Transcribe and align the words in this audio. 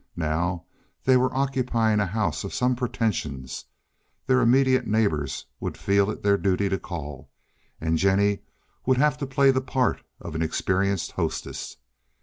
Now 0.17 0.63
they 1.03 1.15
were 1.15 1.31
occupying 1.31 1.99
a 1.99 2.07
house 2.07 2.43
of 2.43 2.55
some 2.55 2.75
pretensions; 2.75 3.65
their 4.25 4.41
immediate 4.41 4.87
neighbors 4.87 5.45
would 5.59 5.77
feel 5.77 6.09
it 6.09 6.23
their 6.23 6.37
duty 6.39 6.69
to 6.69 6.79
call, 6.79 7.29
and 7.79 7.99
Jennie 7.99 8.39
would 8.87 8.97
have 8.97 9.15
to 9.19 9.27
play 9.27 9.51
the 9.51 9.61
part 9.61 10.01
of 10.19 10.33
an 10.33 10.41
experienced 10.41 11.11
hostess. 11.11 11.77